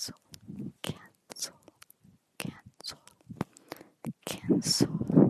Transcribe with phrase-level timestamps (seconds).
[0.00, 1.52] cancel,
[2.38, 2.98] cancel,
[4.24, 5.29] cancel,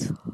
[0.00, 0.29] So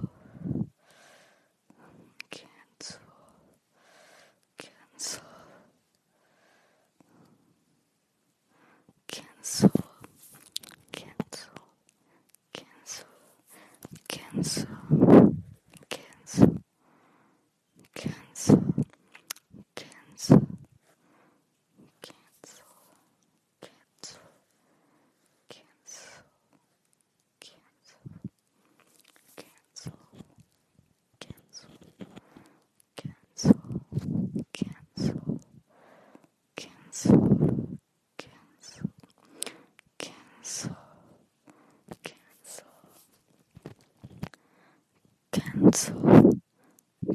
[45.57, 46.39] cancel,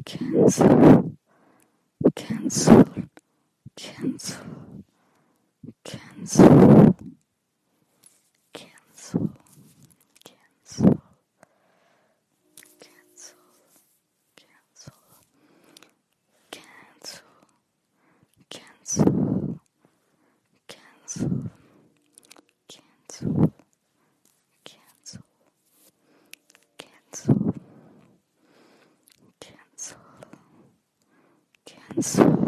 [0.04, 1.16] cancel,
[2.16, 2.84] cancel,
[3.76, 4.36] cancel,
[5.84, 6.81] cancel.
[32.02, 32.41] friends.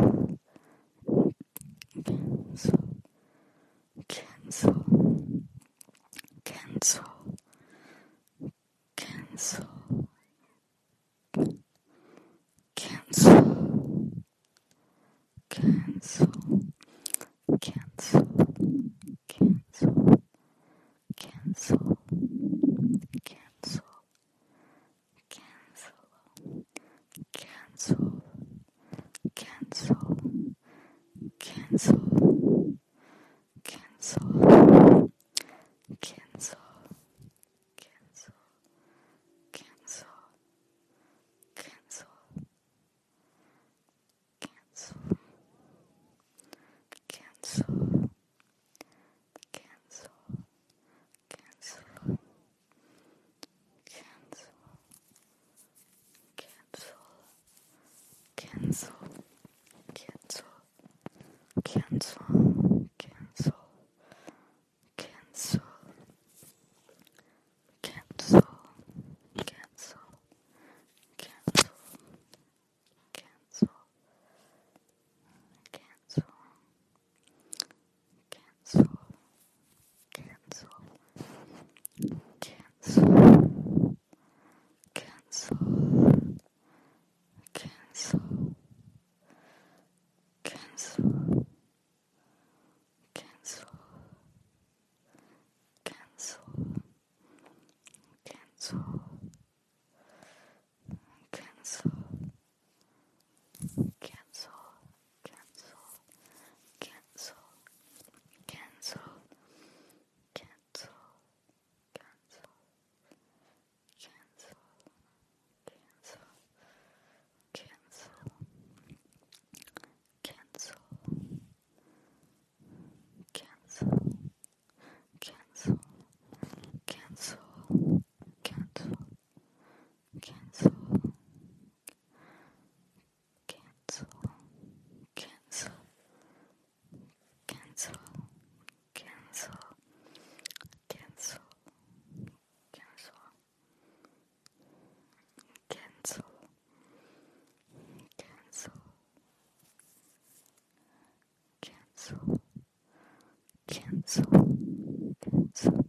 [154.14, 155.84] Cancel, cancel,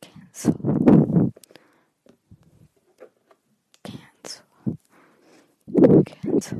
[0.00, 0.54] cancel,
[3.84, 4.44] cancel,
[6.04, 6.58] cancel,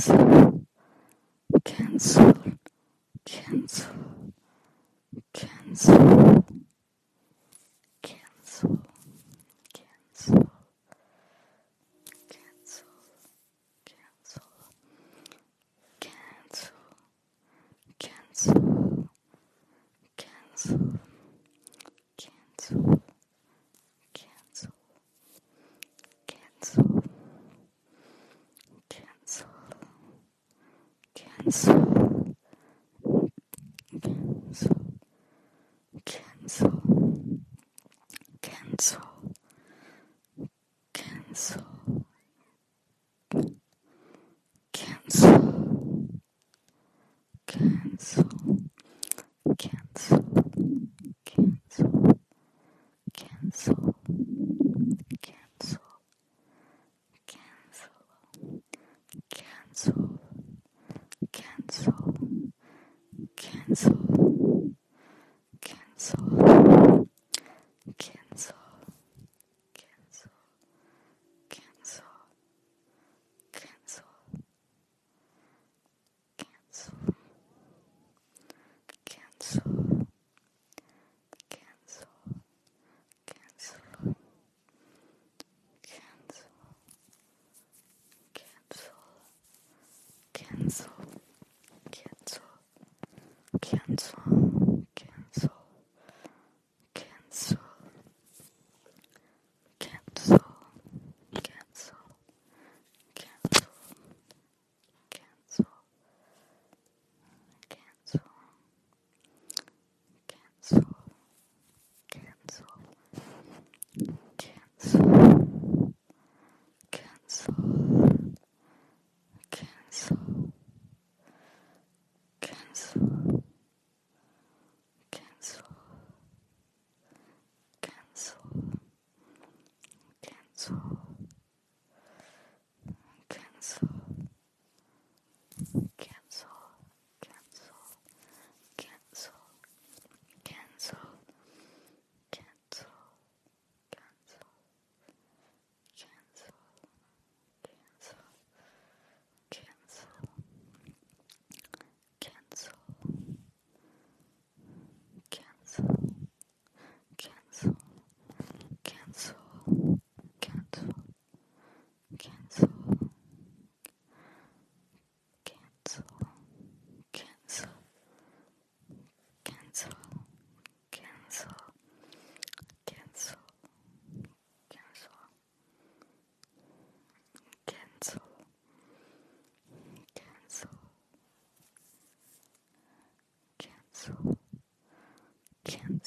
[0.00, 0.49] Thanks.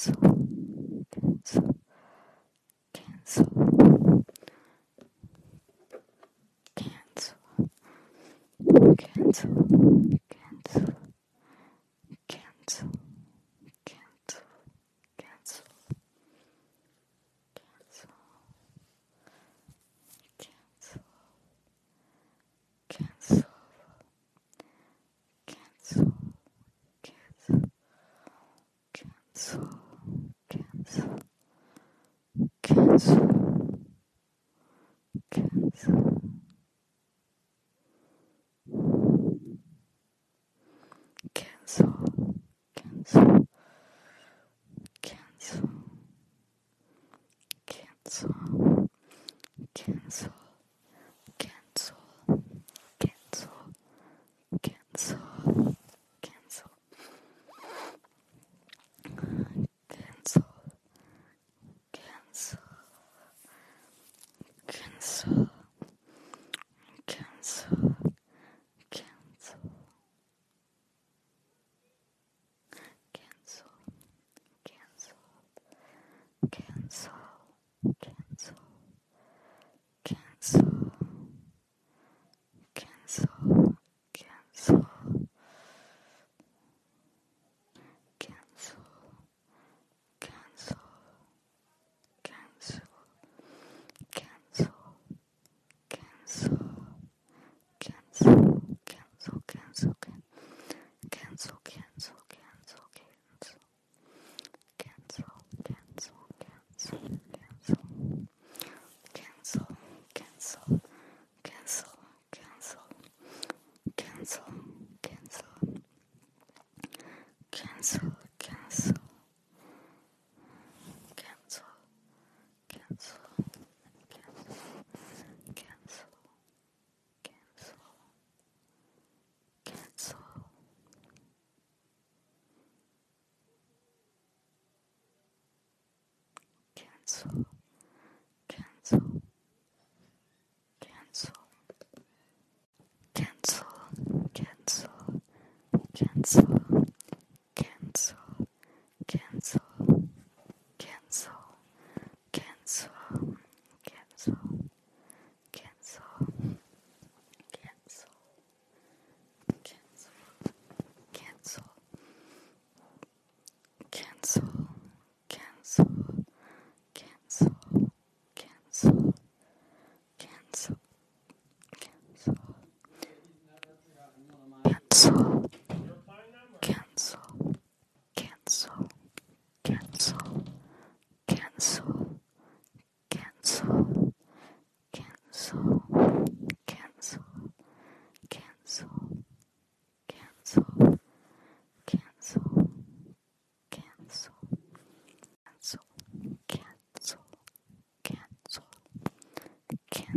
[0.04, 0.16] cancel,
[1.14, 1.76] cancel,
[2.94, 4.26] cancel,
[6.76, 7.36] cancel,
[8.98, 9.63] cancel.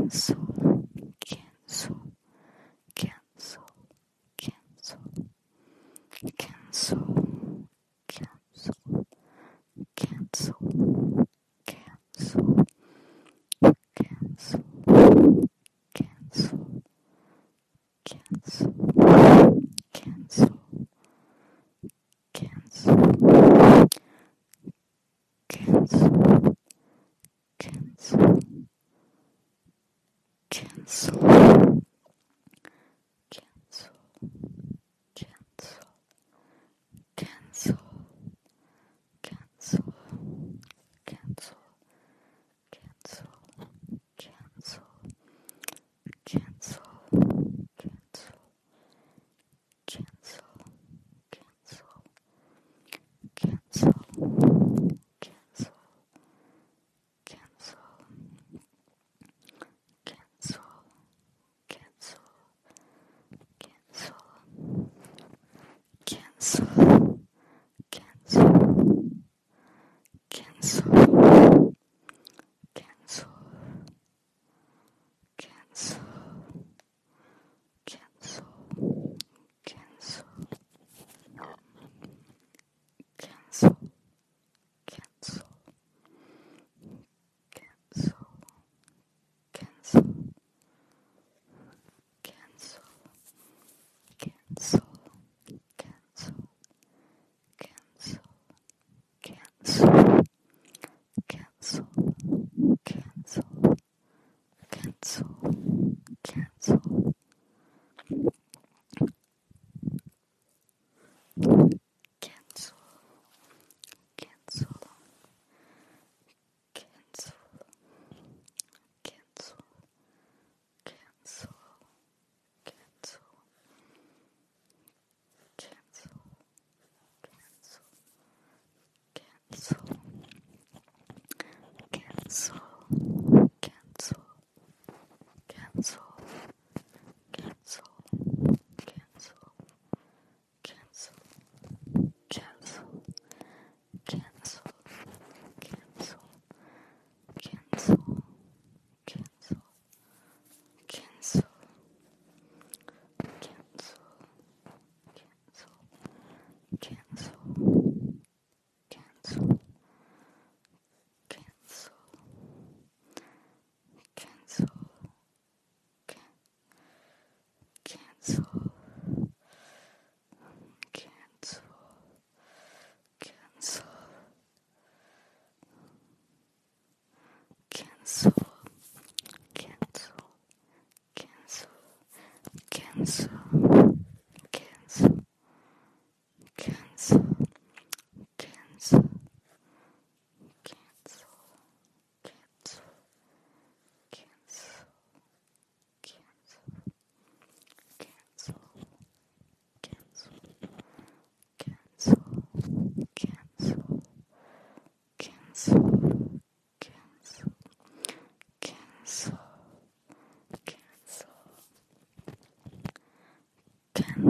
[0.07, 0.76] descanso.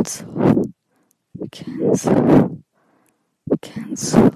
[0.07, 0.27] Cancel,
[1.51, 2.63] cancel,
[3.61, 4.31] cancel,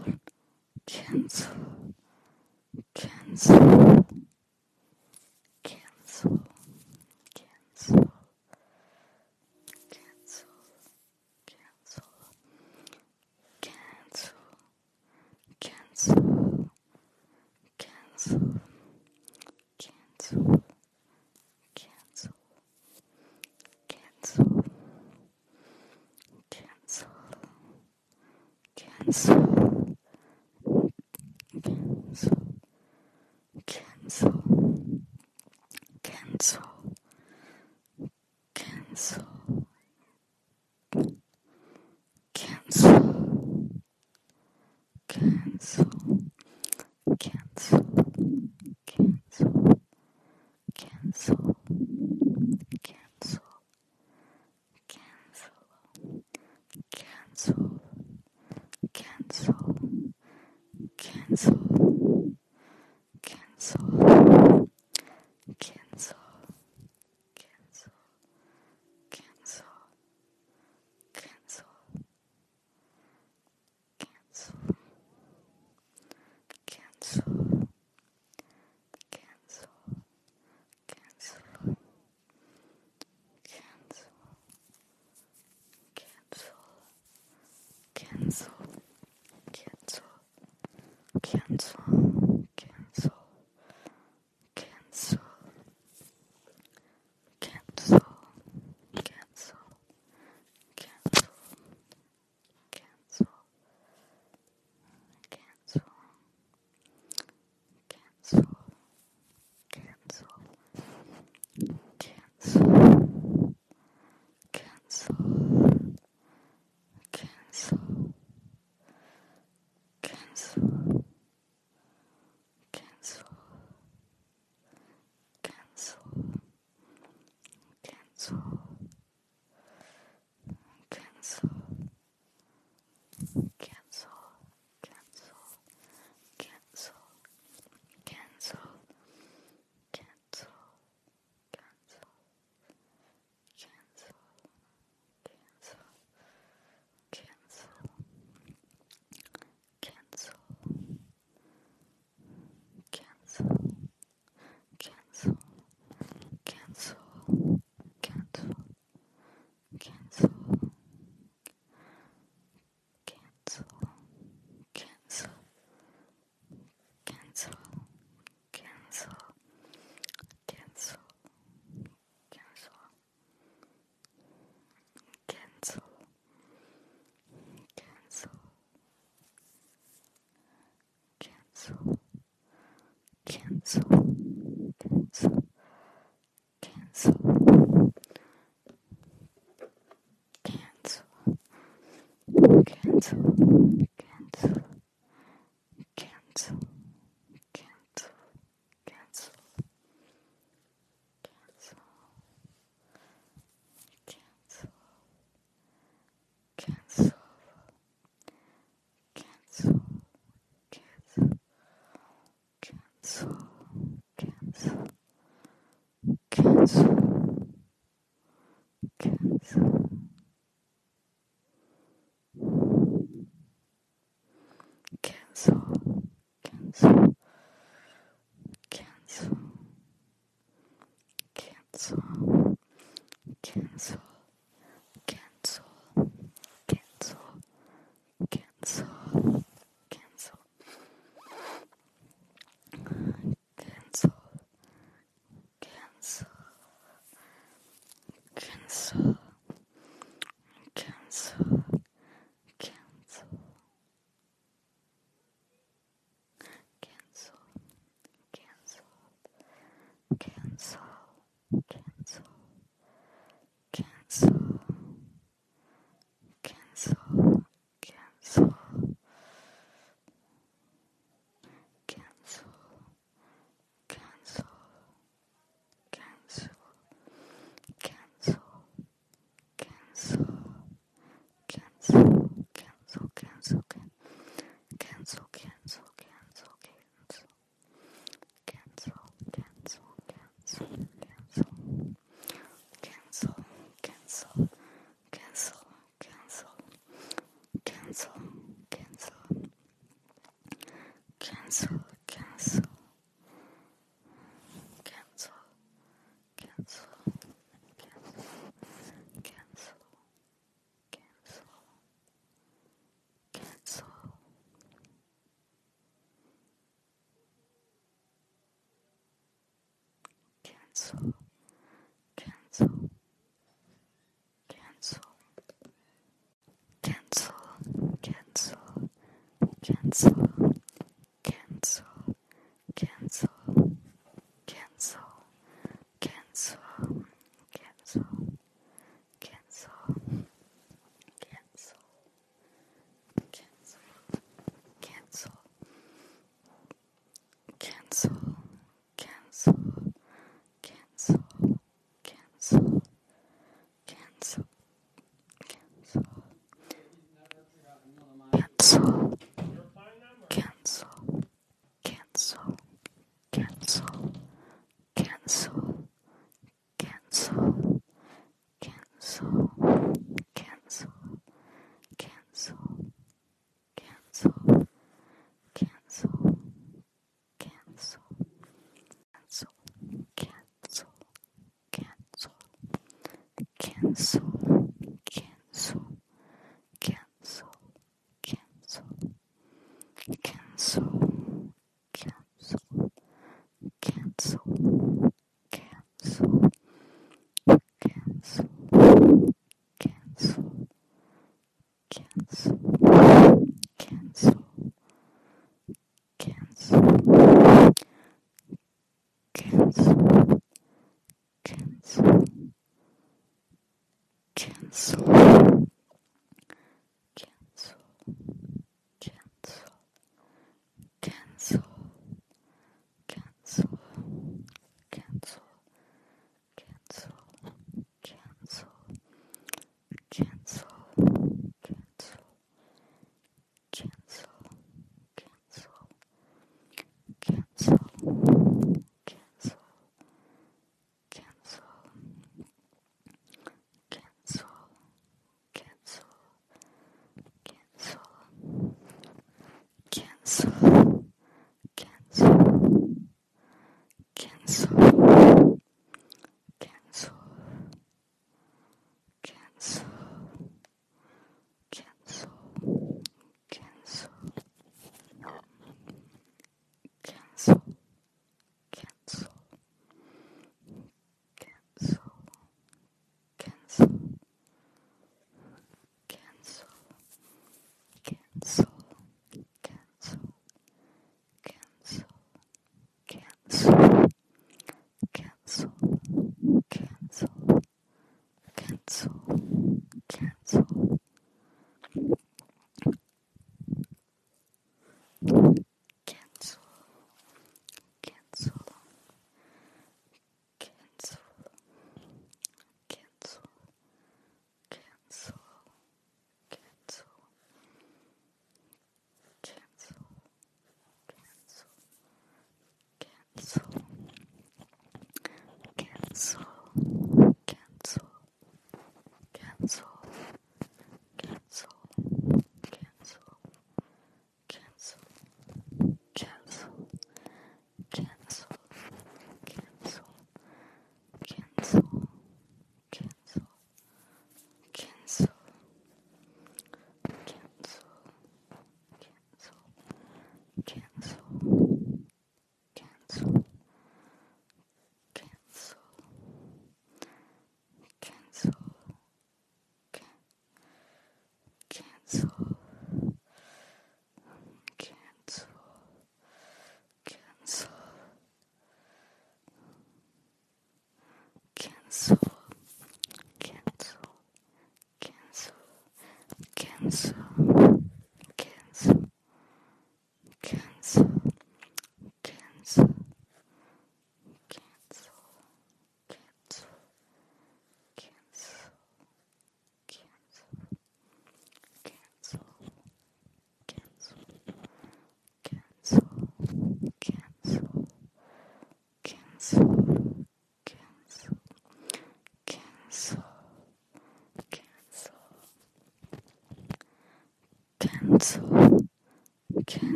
[91.31, 91.80] cancel,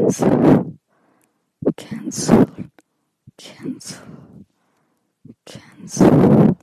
[0.00, 0.78] cancel,
[1.76, 2.46] cancel,
[3.36, 3.98] cancel,
[5.44, 6.59] cancel,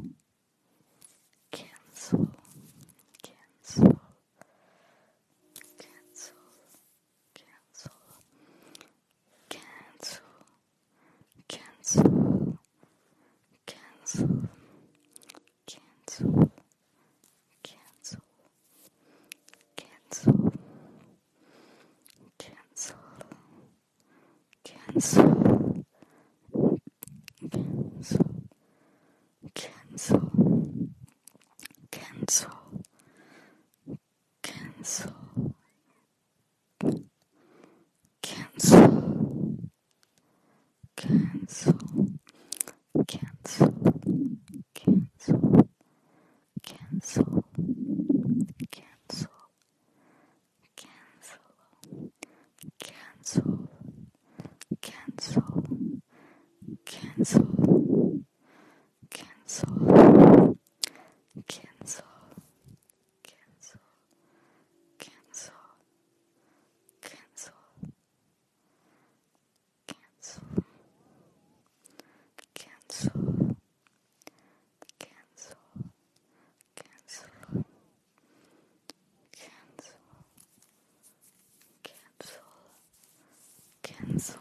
[83.97, 84.35] cancel,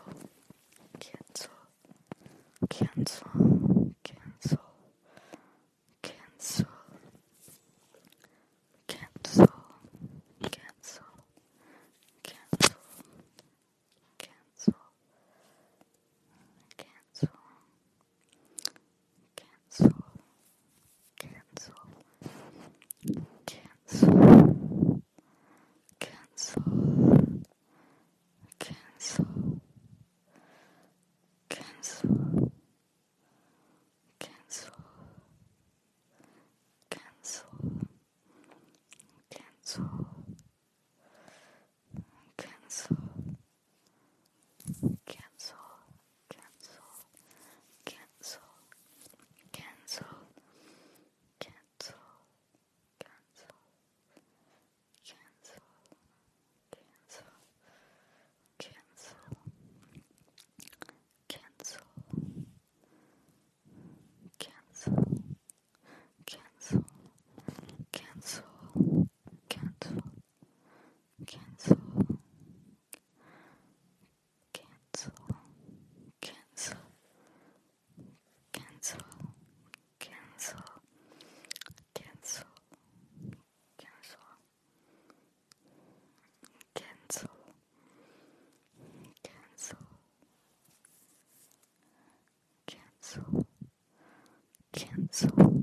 [95.16, 95.55] So.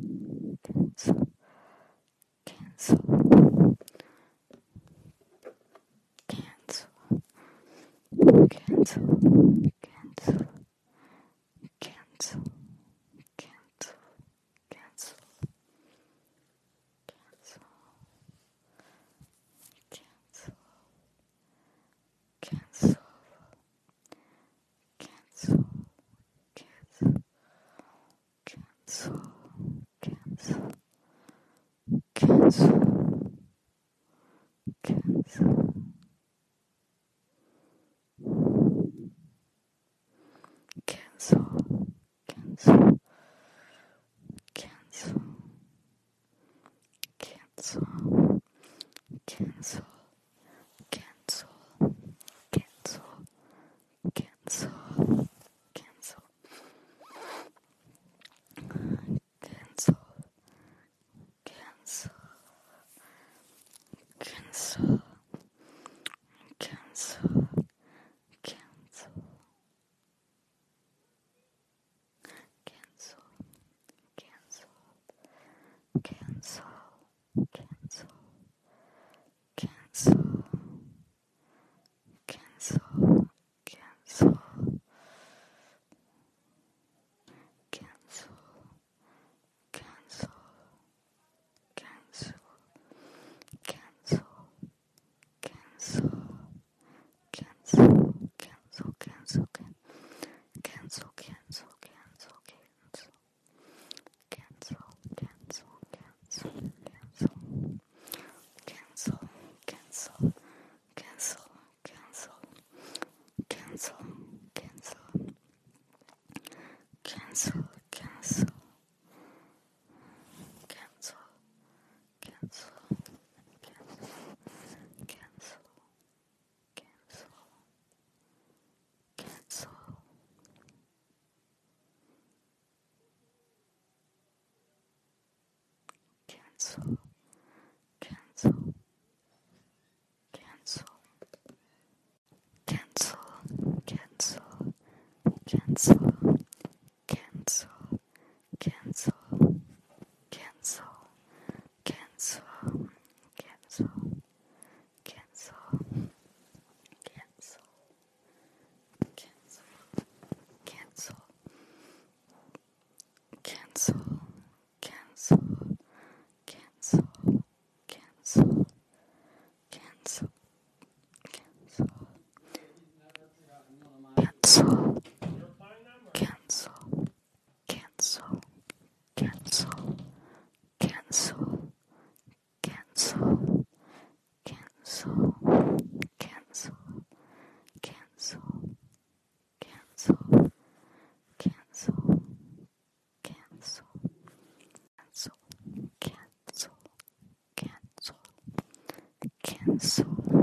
[199.80, 200.42] So.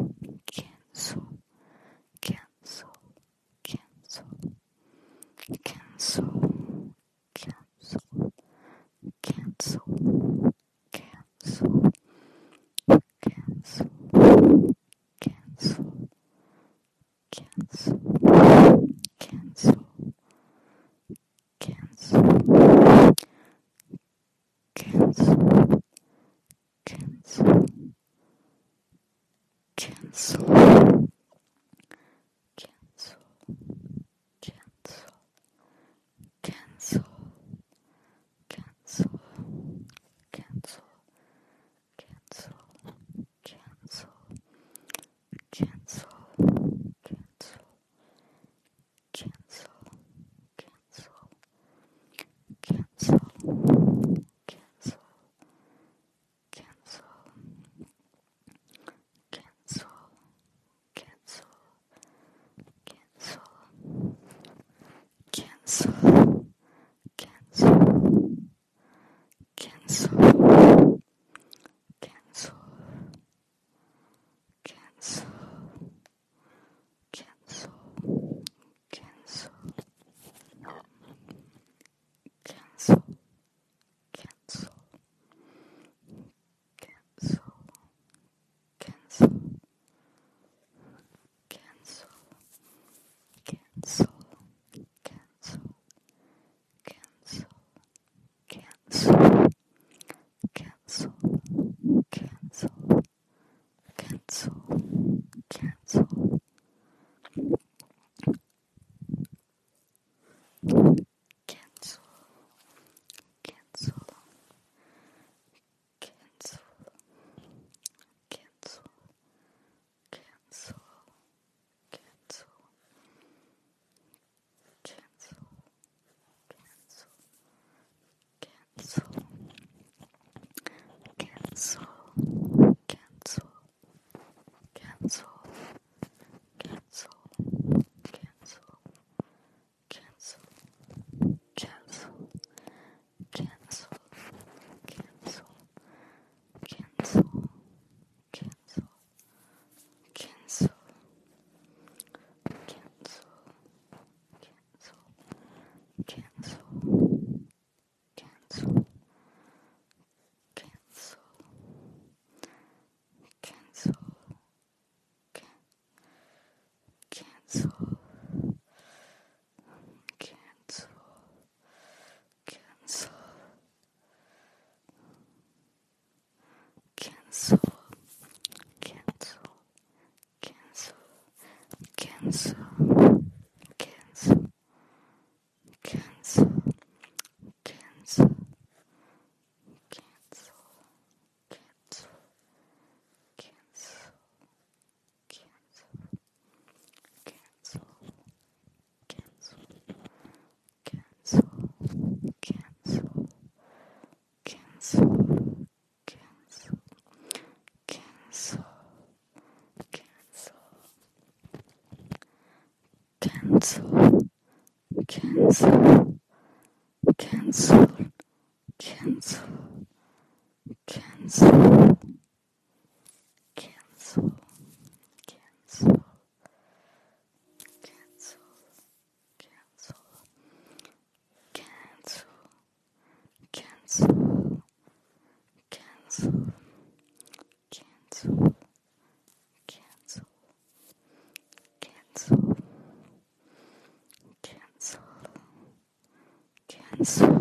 [247.04, 247.39] friends.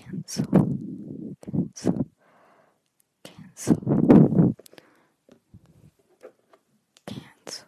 [0.00, 0.46] Cancel,
[1.42, 2.06] cancel,
[3.22, 3.76] cancel,
[7.06, 7.66] cancel,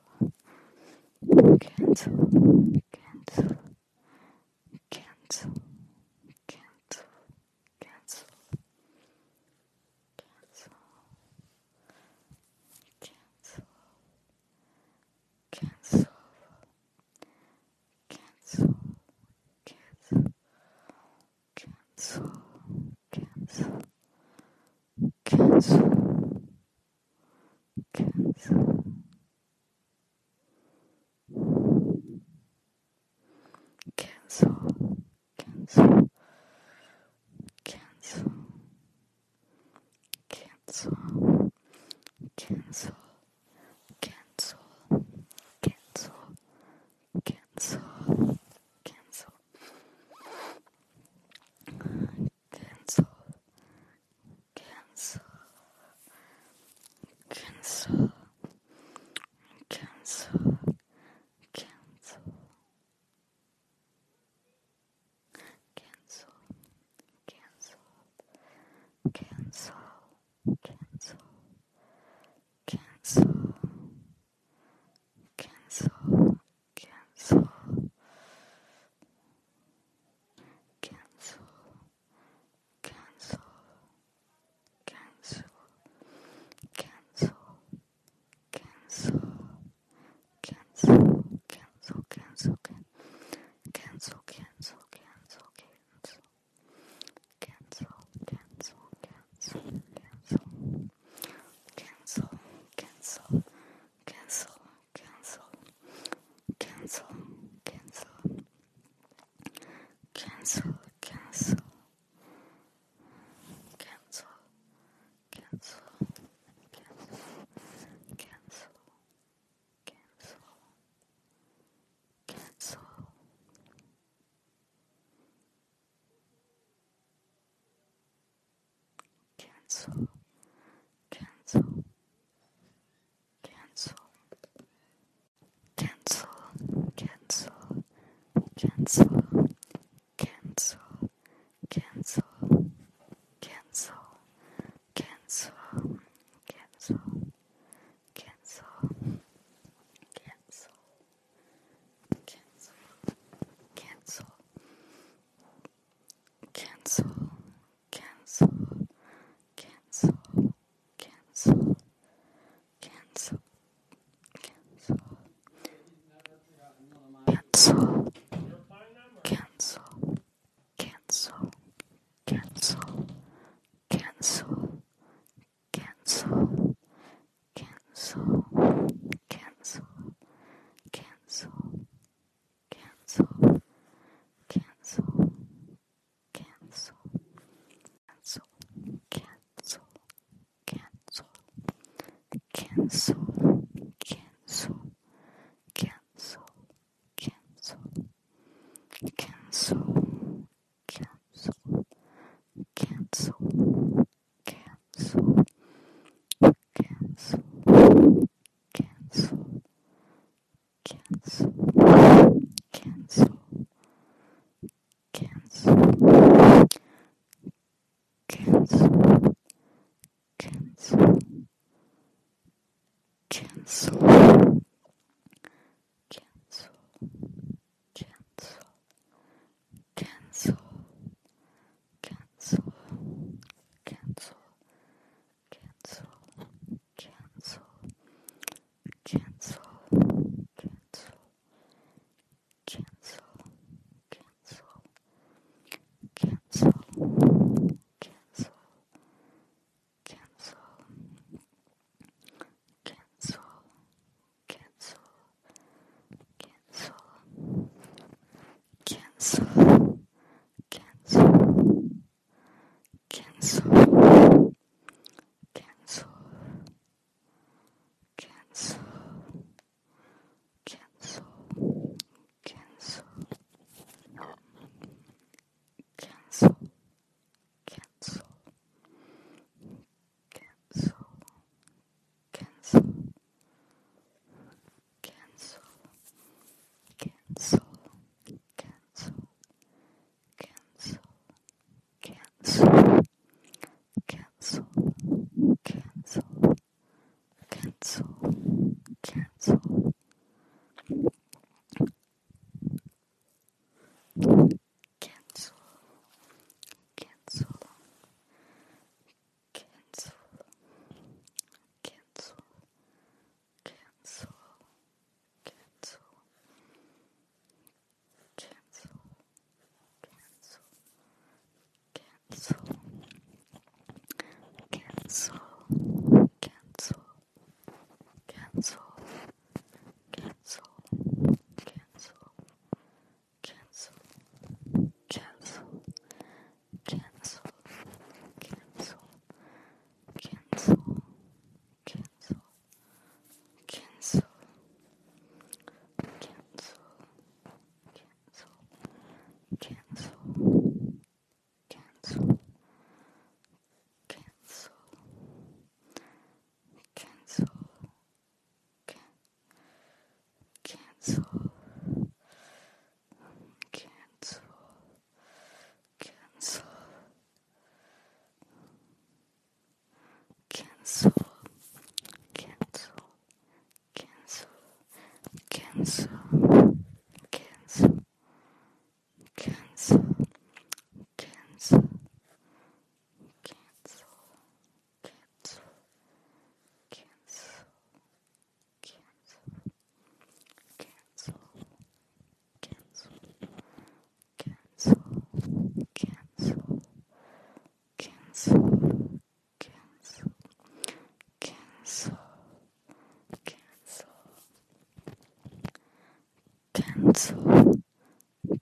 [90.85, 91.11] thanks.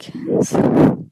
[0.01, 0.11] 其
[0.42, 1.10] 实。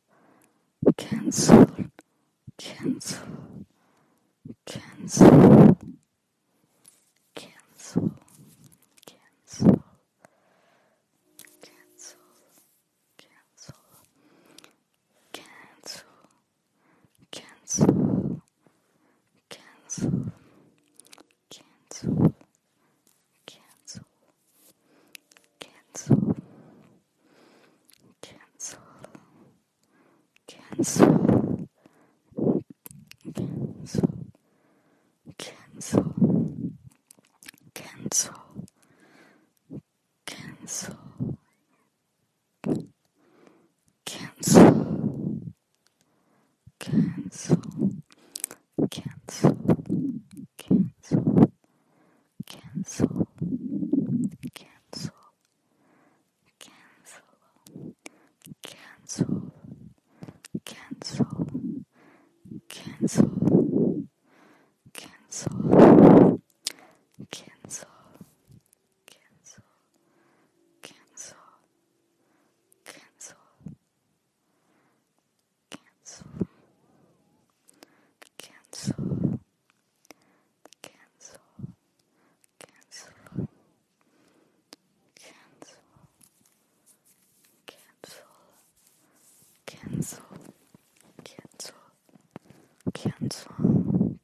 [93.29, 93.53] cancel,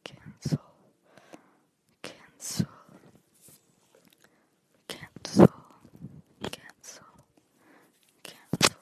[0.03, 0.59] cancel,
[2.03, 2.67] cancel,
[4.89, 5.49] cancel,
[6.51, 7.05] cancel,
[8.23, 8.75] cancel,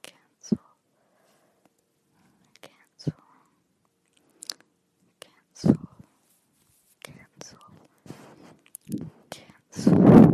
[0.00, 0.58] cancel,
[2.62, 3.14] cancel,
[5.20, 5.78] cancel,
[7.02, 7.58] cancel,
[9.30, 10.27] cancel.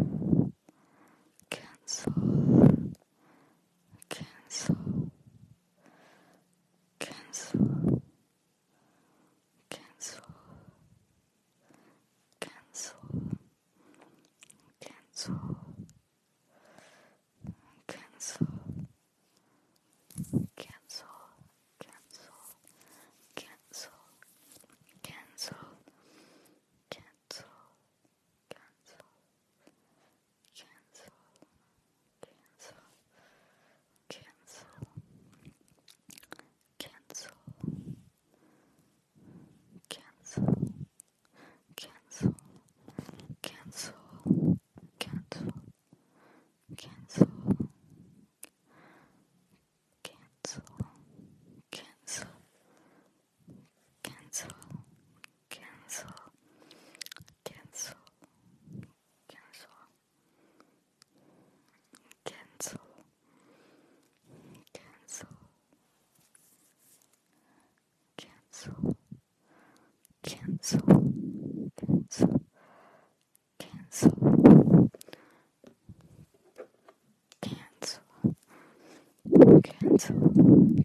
[79.91, 80.84] happened.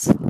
[0.00, 0.29] friends.